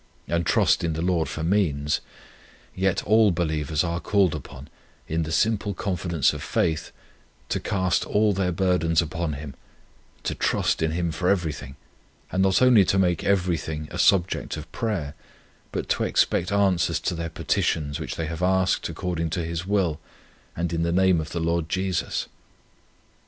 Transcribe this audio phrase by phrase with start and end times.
[0.27, 2.01] and trust in the Lord for means;
[2.73, 4.67] yet all believers are called upon,
[5.07, 6.91] in the simple confidence of faith,
[7.49, 9.53] to cast all their burdens upon Him,
[10.23, 11.75] to trust in Him for everything,
[12.31, 15.13] and not only to make every thing a subject of prayer,
[15.71, 19.99] but to expect answers to their petitions which they have asked according to His will,
[20.55, 22.27] and in the name of the Lord Jesus.